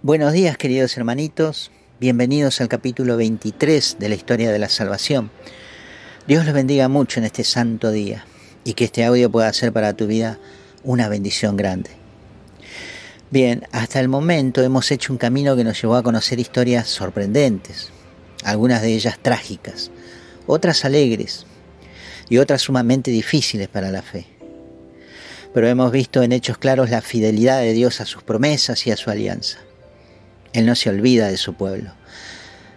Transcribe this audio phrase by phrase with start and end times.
[0.00, 5.32] Buenos días queridos hermanitos, bienvenidos al capítulo 23 de la historia de la salvación.
[6.28, 8.24] Dios los bendiga mucho en este santo día
[8.62, 10.38] y que este audio pueda ser para tu vida
[10.84, 11.90] una bendición grande.
[13.32, 17.90] Bien, hasta el momento hemos hecho un camino que nos llevó a conocer historias sorprendentes,
[18.44, 19.90] algunas de ellas trágicas,
[20.46, 21.44] otras alegres
[22.28, 24.26] y otras sumamente difíciles para la fe.
[25.52, 28.96] Pero hemos visto en hechos claros la fidelidad de Dios a sus promesas y a
[28.96, 29.58] su alianza.
[30.52, 31.92] Él no se olvida de su pueblo.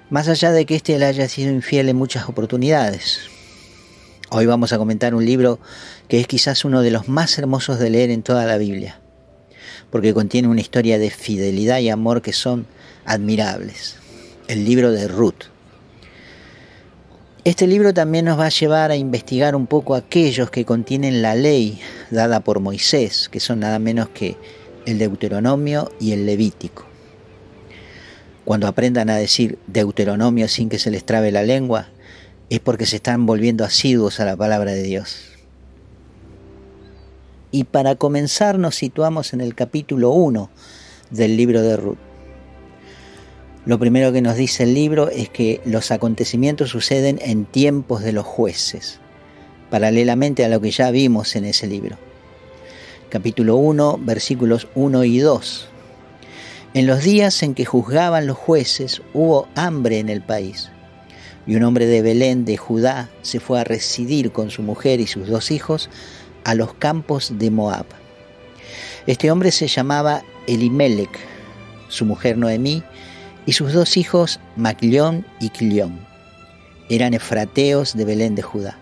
[0.09, 3.19] Más allá de que éste le haya sido infiel en muchas oportunidades.
[4.29, 5.59] Hoy vamos a comentar un libro
[6.07, 8.99] que es quizás uno de los más hermosos de leer en toda la Biblia,
[9.89, 12.65] porque contiene una historia de fidelidad y amor que son
[13.05, 13.95] admirables.
[14.47, 15.45] El libro de Ruth.
[17.43, 21.35] Este libro también nos va a llevar a investigar un poco aquellos que contienen la
[21.35, 24.37] ley dada por Moisés, que son nada menos que
[24.85, 26.90] el Deuteronomio y el Levítico.
[28.51, 31.87] Cuando aprendan a decir Deuteronomio sin que se les trabe la lengua,
[32.49, 35.21] es porque se están volviendo asiduos a la palabra de Dios.
[37.51, 40.49] Y para comenzar nos situamos en el capítulo 1
[41.11, 41.97] del libro de Ruth.
[43.65, 48.11] Lo primero que nos dice el libro es que los acontecimientos suceden en tiempos de
[48.11, 48.99] los jueces,
[49.69, 51.95] paralelamente a lo que ya vimos en ese libro.
[53.07, 55.70] Capítulo 1, versículos 1 y 2
[56.73, 60.69] en los días en que juzgaban los jueces hubo hambre en el país,
[61.45, 65.07] y un hombre de Belén de Judá se fue a residir con su mujer y
[65.07, 65.89] sus dos hijos
[66.45, 67.85] a los campos de Moab.
[69.05, 71.09] Este hombre se llamaba Elimelech,
[71.89, 72.83] su mujer Noemí
[73.45, 75.99] y sus dos hijos Maclión y Quilión.
[76.89, 78.77] Eran efrateos de Belén de Judá.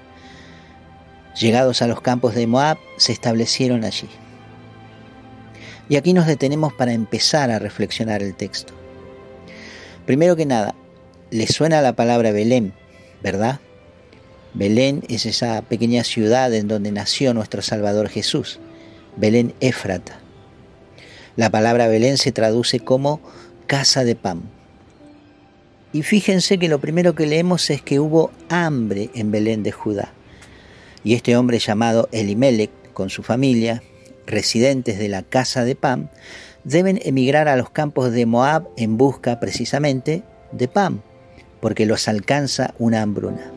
[1.40, 4.10] Llegados a los campos de Moab, se establecieron allí.
[5.90, 8.74] Y aquí nos detenemos para empezar a reflexionar el texto.
[10.06, 10.76] Primero que nada,
[11.32, 12.74] le suena la palabra Belén,
[13.22, 13.60] ¿verdad?
[14.54, 18.60] Belén es esa pequeña ciudad en donde nació nuestro Salvador Jesús,
[19.18, 20.20] Belén Éfrata.
[21.36, 23.22] La palabra Belén se traduce como
[23.68, 24.44] casa de pan.
[25.92, 30.14] Y fíjense que lo primero que leemos es que hubo hambre en Belén de Judá.
[31.04, 33.82] Y este hombre llamado Elimelech, con su familia,
[34.30, 36.10] residentes de la Casa de Pam,
[36.64, 41.02] deben emigrar a los campos de Moab en busca precisamente de Pam,
[41.62, 43.52] porque los alcanza una hambruna.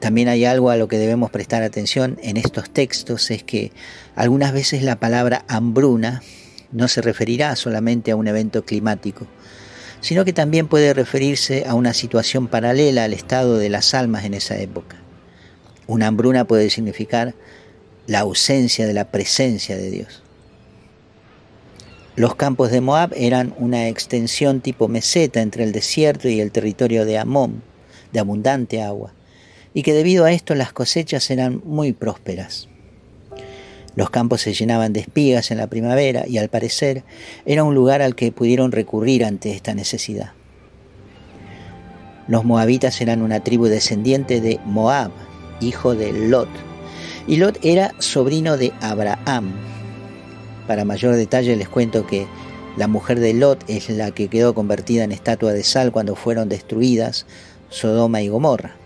[0.00, 3.72] También hay algo a lo que debemos prestar atención en estos textos, es que
[4.14, 6.22] algunas veces la palabra hambruna
[6.70, 9.26] no se referirá solamente a un evento climático,
[10.00, 14.34] sino que también puede referirse a una situación paralela al estado de las almas en
[14.34, 14.96] esa época.
[15.86, 17.34] Una hambruna puede significar
[18.06, 20.22] la ausencia de la presencia de Dios.
[22.14, 27.04] Los campos de Moab eran una extensión tipo meseta entre el desierto y el territorio
[27.04, 27.62] de Amón,
[28.12, 29.12] de abundante agua,
[29.74, 32.68] y que debido a esto las cosechas eran muy prósperas.
[33.96, 37.02] Los campos se llenaban de espigas en la primavera y al parecer
[37.44, 40.32] era un lugar al que pudieron recurrir ante esta necesidad.
[42.28, 45.10] Los moabitas eran una tribu descendiente de Moab,
[45.60, 46.48] hijo de Lot,
[47.26, 49.52] y Lot era sobrino de Abraham.
[50.66, 52.26] Para mayor detalle les cuento que
[52.76, 56.48] la mujer de Lot es la que quedó convertida en estatua de sal cuando fueron
[56.48, 57.26] destruidas
[57.70, 58.76] Sodoma y Gomorra.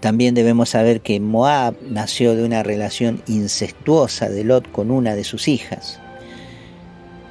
[0.00, 5.24] También debemos saber que Moab nació de una relación incestuosa de Lot con una de
[5.24, 6.00] sus hijas.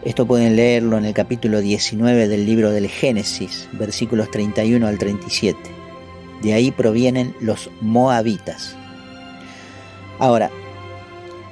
[0.04, 5.58] Esto pueden leerlo en el capítulo 19 del libro del Génesis, versículos 31 al 37.
[6.42, 8.76] De ahí provienen los moabitas.
[10.18, 10.50] Ahora,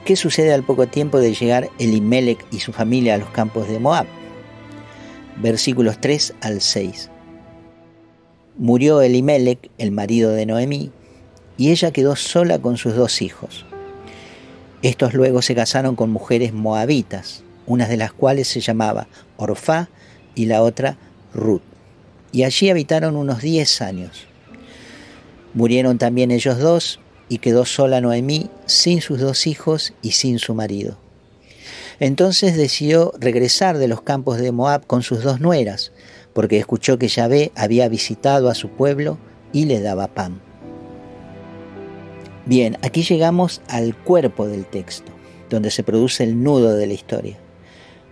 [0.05, 3.79] ¿qué sucede al poco tiempo de llegar Elimelech y su familia a los campos de
[3.79, 4.05] Moab?
[5.41, 7.09] Versículos 3 al 6.
[8.57, 10.91] Murió Elimelech, el marido de Noemí,
[11.57, 13.65] y ella quedó sola con sus dos hijos.
[14.81, 19.07] Estos luego se casaron con mujeres moabitas, una de las cuales se llamaba
[19.37, 19.89] Orfá
[20.35, 20.97] y la otra
[21.33, 21.61] Ruth,
[22.31, 24.25] y allí habitaron unos diez años.
[25.53, 26.99] Murieron también ellos dos,
[27.29, 30.97] y quedó sola Noemí sin sus dos hijos y sin su marido.
[31.99, 35.91] Entonces decidió regresar de los campos de Moab con sus dos nueras,
[36.33, 39.17] porque escuchó que Yahvé había visitado a su pueblo
[39.51, 40.41] y le daba pan.
[42.45, 45.11] Bien, aquí llegamos al cuerpo del texto,
[45.49, 47.37] donde se produce el nudo de la historia.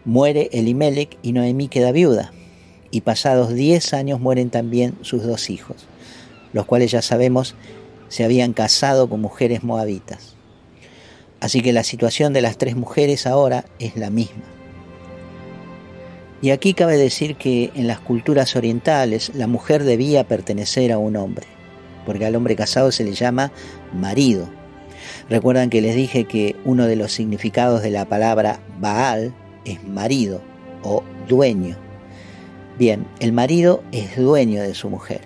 [0.06, 2.31] Muere Elimelech y Noemí queda viuda,
[2.92, 5.88] y pasados diez años mueren también sus dos hijos,
[6.54, 7.56] los cuales ya sabemos
[8.12, 10.36] se habían casado con mujeres moabitas.
[11.40, 14.44] Así que la situación de las tres mujeres ahora es la misma.
[16.42, 21.16] Y aquí cabe decir que en las culturas orientales la mujer debía pertenecer a un
[21.16, 21.48] hombre,
[22.06, 23.54] porque al hombre casado se le llama
[23.94, 24.50] marido.
[25.30, 30.42] Recuerdan que les dije que uno de los significados de la palabra Baal es marido
[30.84, 31.78] o dueño.
[32.78, 35.22] Bien, el marido es dueño de su mujer.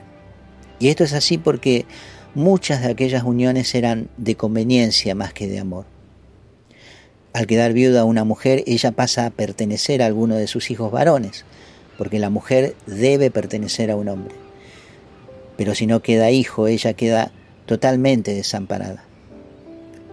[0.78, 1.88] Y esto es así porque
[2.36, 5.86] muchas de aquellas uniones eran de conveniencia más que de amor.
[7.34, 11.46] Al quedar viuda una mujer, ella pasa a pertenecer a alguno de sus hijos varones,
[11.98, 14.36] porque la mujer debe pertenecer a un hombre.
[15.58, 17.32] Pero si no queda hijo, ella queda
[17.66, 19.04] totalmente desamparada.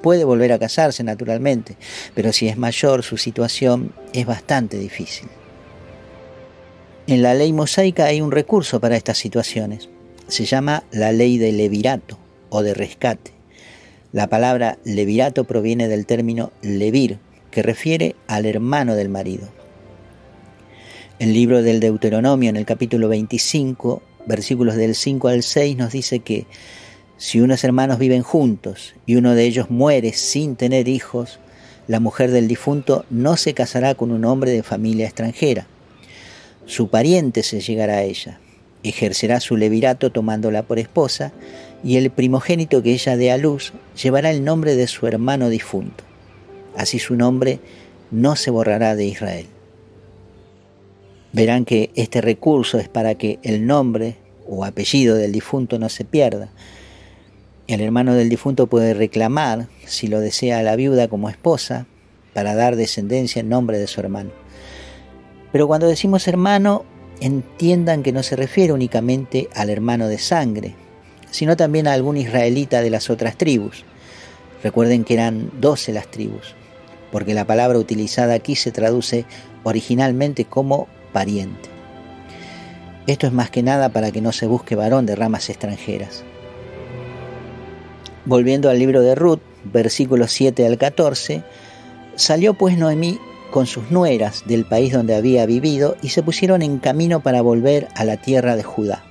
[0.03, 1.77] Puede volver a casarse naturalmente,
[2.15, 5.29] pero si es mayor su situación es bastante difícil.
[7.07, 9.89] En la ley mosaica hay un recurso para estas situaciones.
[10.32, 12.17] Se llama la ley de levirato
[12.49, 13.32] o de rescate.
[14.12, 17.19] La palabra levirato proviene del término levir,
[17.50, 19.50] que refiere al hermano del marido.
[21.19, 26.20] El libro del Deuteronomio en el capítulo 25, versículos del 5 al 6 nos dice
[26.20, 26.46] que
[27.19, 31.40] si unos hermanos viven juntos y uno de ellos muere sin tener hijos,
[31.88, 35.67] la mujer del difunto no se casará con un hombre de familia extranjera.
[36.64, 38.40] Su pariente se llegará a ella,
[38.82, 41.32] ejercerá su levirato tomándola por esposa
[41.84, 46.05] y el primogénito que ella dé a luz llevará el nombre de su hermano difunto.
[46.76, 47.61] Así su nombre
[48.11, 49.46] no se borrará de Israel.
[51.32, 56.05] Verán que este recurso es para que el nombre o apellido del difunto no se
[56.05, 56.50] pierda.
[57.67, 61.87] El hermano del difunto puede reclamar, si lo desea a la viuda como esposa,
[62.35, 64.31] para dar descendencia en nombre de su hermano.
[65.52, 66.85] Pero cuando decimos hermano,
[67.23, 70.75] entiendan que no se refiere únicamente al hermano de sangre,
[71.31, 73.85] sino también a algún israelita de las otras tribus.
[74.63, 76.55] Recuerden que eran doce las tribus,
[77.13, 79.25] porque la palabra utilizada aquí se traduce
[79.63, 81.71] originalmente como pariente.
[83.07, 86.25] Esto es más que nada para que no se busque varón de ramas extranjeras.
[88.25, 91.45] Volviendo al libro de Ruth, versículos 7 al 14,
[92.17, 93.21] salió pues Noemí
[93.52, 97.87] con sus nueras del país donde había vivido y se pusieron en camino para volver
[97.94, 99.04] a la tierra de Judá.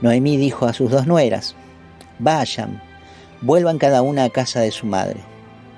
[0.00, 1.54] Noemí dijo a sus dos nueras,
[2.18, 2.82] vayan,
[3.42, 5.20] vuelvan cada una a casa de su madre,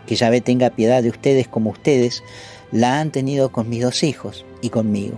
[0.06, 2.22] que Yahvé tenga piedad de ustedes como ustedes
[2.70, 5.16] la han tenido con mis dos hijos y conmigo,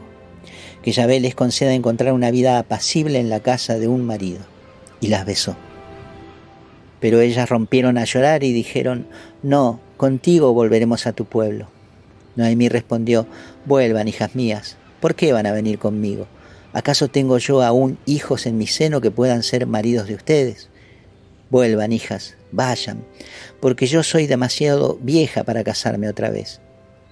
[0.83, 4.41] que Yahvé les conceda encontrar una vida apacible en la casa de un marido.
[5.01, 5.55] Y las besó.
[7.01, 9.07] Pero ellas rompieron a llorar y dijeron,
[9.43, 11.74] no, contigo volveremos a tu pueblo.
[12.37, 13.27] Noemí respondió,
[13.65, 16.27] vuelvan, hijas mías, ¿por qué van a venir conmigo?
[16.73, 20.69] ¿Acaso tengo yo aún hijos en mi seno que puedan ser maridos de ustedes?
[21.51, 23.05] Vuelvan, hijas, vayan,
[23.61, 26.61] porque yo soy demasiado vieja para casarme otra vez.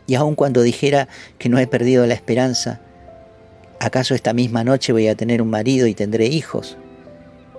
[0.08, 1.08] Y aun cuando dijera
[1.38, 2.80] que no he perdido la esperanza,
[3.78, 6.76] ¿acaso esta misma noche voy a tener un marido y tendré hijos?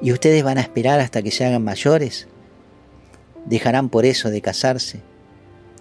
[0.02, 2.28] ¿Y ustedes van a esperar hasta que se hagan mayores?
[3.46, 5.00] ¿Dejarán por eso de casarse?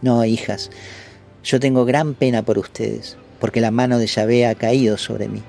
[0.02, 0.70] No, hijas,
[1.44, 5.42] yo tengo gran pena por ustedes, porque la mano de Yahvé ha caído sobre mí.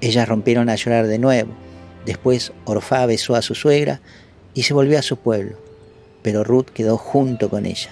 [0.00, 1.52] Ellas rompieron a llorar de nuevo.
[2.04, 4.00] Después Orfá besó a su suegra
[4.52, 5.56] y se volvió a su pueblo,
[6.22, 7.90] pero Ruth quedó junto con ella.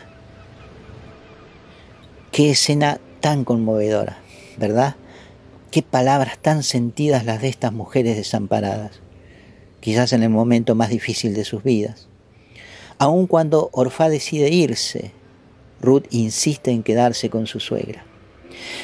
[2.33, 4.19] Qué escena tan conmovedora,
[4.59, 4.97] ¿verdad?
[5.71, 9.01] Qué palabras tan sentidas las de estas mujeres desamparadas,
[9.81, 12.09] quizás en el momento más difícil de sus vidas.
[12.99, 15.13] Aun cuando Orfá decide irse,
[15.81, 18.05] Ruth insiste en quedarse con su suegra.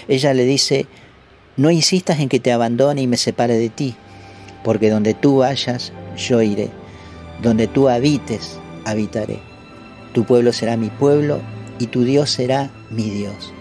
[0.08, 0.86] Ella le dice,
[1.56, 3.94] no insistas en que te abandone y me separe de ti,
[4.64, 6.70] porque donde tú vayas, yo iré.
[7.42, 9.38] Donde tú habites, habitaré.
[10.12, 11.40] Tu pueblo será mi pueblo
[11.78, 13.52] y tu Dios será mi Dios.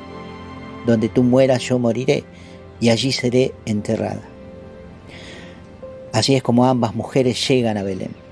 [0.86, 2.24] Donde tú mueras, yo moriré
[2.80, 4.22] y allí seré enterrada.
[6.14, 8.25] Así es como ambas mujeres llegan a Belén.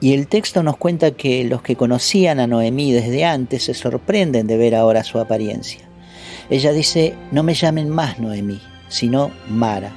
[0.00, 4.46] Y el texto nos cuenta que los que conocían a Noemí desde antes se sorprenden
[4.46, 5.80] de ver ahora su apariencia.
[6.50, 9.92] Ella dice, no me llamen más Noemí, sino Mara,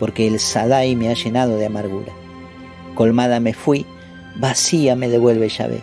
[0.00, 2.12] porque el Sadai me ha llenado de amargura.
[2.94, 3.86] Colmada me fui,
[4.36, 5.80] vacía me devuelve Yahvé.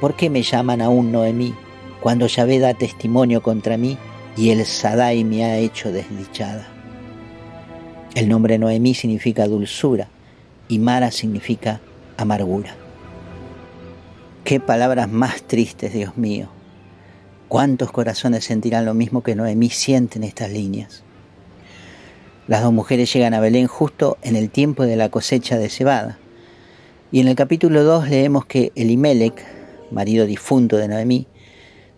[0.00, 1.54] ¿Por qué me llaman aún Noemí,
[2.00, 3.98] cuando Yahvé da testimonio contra mí
[4.36, 6.66] y el Sadai me ha hecho desdichada?
[8.14, 10.08] El nombre Noemí significa dulzura
[10.68, 11.80] y Mara significa
[12.18, 12.76] amargura.
[14.44, 16.48] Qué palabras más tristes, Dios mío.
[17.48, 21.02] ¿Cuántos corazones sentirán lo mismo que Noemí siente en estas líneas?
[22.46, 26.18] Las dos mujeres llegan a Belén justo en el tiempo de la cosecha de cebada.
[27.12, 29.44] Y en el capítulo 2 leemos que Elimelech,
[29.90, 31.26] marido difunto de Noemí,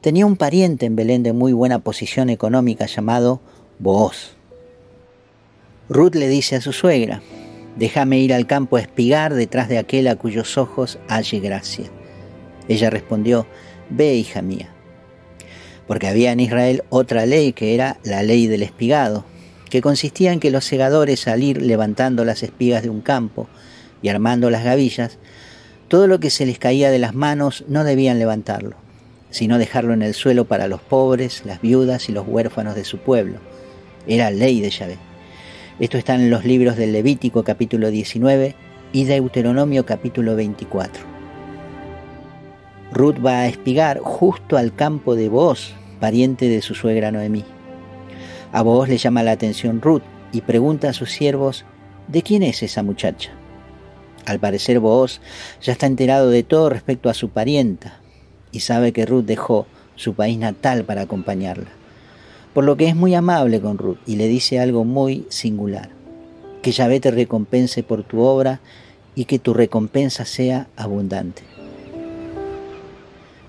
[0.00, 3.40] tenía un pariente en Belén de muy buena posición económica llamado
[3.78, 4.34] Booz.
[5.88, 7.22] Ruth le dice a su suegra,
[7.76, 11.86] déjame ir al campo a espigar detrás de aquel a cuyos ojos halle gracia.
[12.68, 13.46] Ella respondió,
[13.88, 14.70] ve hija mía,
[15.86, 19.24] porque había en Israel otra ley que era la ley del espigado,
[19.68, 23.48] que consistía en que los segadores al ir levantando las espigas de un campo
[24.02, 25.18] y armando las gavillas,
[25.88, 28.76] todo lo que se les caía de las manos no debían levantarlo,
[29.30, 32.98] sino dejarlo en el suelo para los pobres, las viudas y los huérfanos de su
[32.98, 33.38] pueblo.
[34.06, 35.09] Era ley de Yahvé.
[35.80, 38.54] Esto está en los libros del Levítico capítulo 19
[38.92, 41.02] y Deuteronomio capítulo 24.
[42.92, 47.46] Ruth va a espigar justo al campo de Boaz, pariente de su suegra Noemí.
[48.52, 51.64] A Boaz le llama la atención Ruth y pregunta a sus siervos,
[52.08, 53.30] ¿de quién es esa muchacha?
[54.26, 55.22] Al parecer Boaz
[55.62, 58.00] ya está enterado de todo respecto a su parienta
[58.52, 61.79] y sabe que Ruth dejó su país natal para acompañarla.
[62.54, 65.90] Por lo que es muy amable con Ruth y le dice algo muy singular,
[66.62, 68.60] que Yahvé te recompense por tu obra
[69.14, 71.42] y que tu recompensa sea abundante.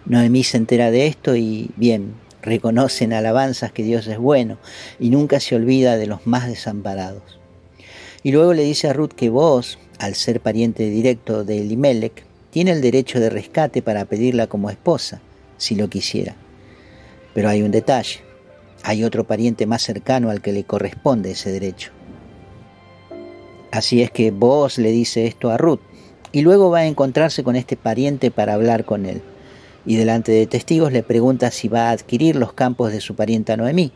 [0.06, 4.58] Noemí se entera de esto y bien, reconocen alabanzas que Dios es bueno
[5.00, 7.40] y nunca se olvida de los más desamparados.
[8.24, 12.72] Y luego le dice a Ruth que vos, al ser pariente directo de Elimelech, tiene
[12.72, 15.22] el derecho de rescate para pedirla como esposa,
[15.58, 16.36] si lo quisiera.
[17.34, 18.20] Pero hay un detalle,
[18.84, 21.92] hay otro pariente más cercano al que le corresponde ese derecho.
[23.72, 25.82] Así es que vos le dice esto a Ruth,
[26.32, 29.22] y luego va a encontrarse con este pariente para hablar con él
[29.86, 33.58] y delante de testigos le pregunta si va a adquirir los campos de su parienta
[33.58, 33.92] Noemí,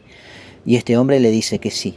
[0.65, 1.95] y este hombre le dice que sí.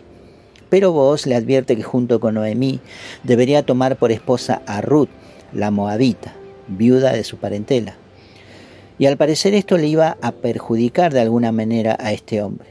[0.68, 2.80] Pero vos le advierte que junto con Noemí
[3.22, 5.08] debería tomar por esposa a Ruth,
[5.52, 6.34] la moabita,
[6.66, 7.96] viuda de su parentela.
[8.98, 12.68] Y al parecer esto le iba a perjudicar de alguna manera a este hombre,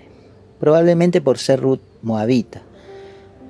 [0.60, 2.62] probablemente por ser Ruth moabita,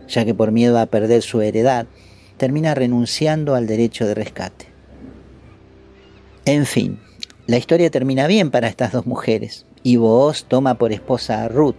[0.07, 1.87] ya que por miedo a perder su heredad,
[2.37, 4.65] termina renunciando al derecho de rescate.
[6.45, 6.99] En fin,
[7.45, 11.75] la historia termina bien para estas dos mujeres, y Booz toma por esposa a Ruth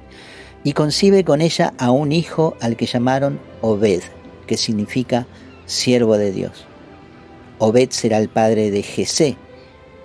[0.64, 4.02] y concibe con ella a un hijo al que llamaron Obed,
[4.46, 5.26] que significa
[5.66, 6.64] siervo de Dios.
[7.58, 9.36] Obed será el padre de Jesé,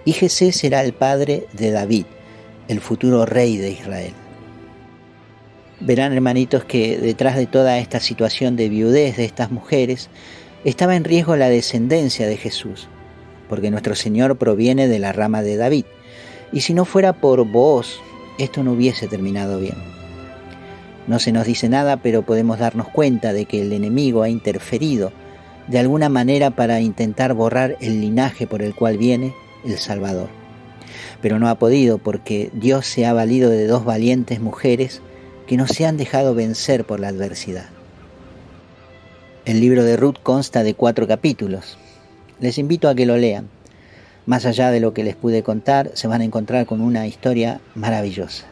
[0.05, 2.05] y Jesé será el padre de David,
[2.67, 4.13] el futuro rey de Israel.
[5.85, 10.09] Verán, hermanitos, que detrás de toda esta situación de viudez de estas mujeres
[10.63, 12.87] estaba en riesgo la descendencia de Jesús,
[13.49, 15.83] porque nuestro Señor proviene de la rama de David.
[16.53, 17.99] Y si no fuera por vos,
[18.37, 19.75] esto no hubiese terminado bien.
[21.05, 25.11] No se nos dice nada, pero podemos darnos cuenta de que el enemigo ha interferido
[25.67, 29.33] de alguna manera para intentar borrar el linaje por el cual viene
[29.65, 30.29] el Salvador.
[31.21, 35.01] Pero no ha podido porque Dios se ha valido de dos valientes mujeres
[35.47, 37.65] que no se han dejado vencer por la adversidad.
[39.45, 41.77] El libro de Ruth consta de cuatro capítulos.
[42.39, 43.49] Les invito a que lo lean.
[44.25, 47.59] Más allá de lo que les pude contar, se van a encontrar con una historia
[47.75, 48.45] maravillosa.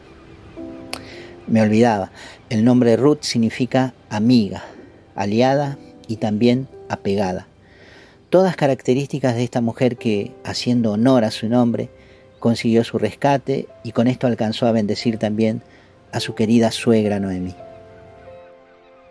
[1.46, 2.12] Me olvidaba,
[2.50, 4.64] el nombre Ruth significa amiga,
[5.14, 7.46] aliada y también apegada.
[8.28, 11.88] Todas características de esta mujer que, haciendo honor a su nombre,
[12.38, 15.62] consiguió su rescate y con esto alcanzó a bendecir también
[16.12, 17.54] a su querida suegra Noemí.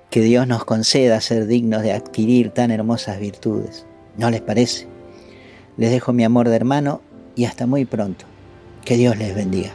[0.10, 3.86] Que Dios nos conceda ser dignos de adquirir tan hermosas virtudes.
[4.18, 4.88] ¿No les parece?
[5.78, 7.02] Les dejo mi amor de hermano
[7.36, 8.26] y hasta muy pronto.
[8.86, 9.72] Que Dios les bendiga.